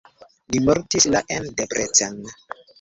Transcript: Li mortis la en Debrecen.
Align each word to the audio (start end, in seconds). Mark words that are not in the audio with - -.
Li 0.55 0.61
mortis 0.69 1.07
la 1.17 1.23
en 1.37 1.47
Debrecen. 1.61 2.21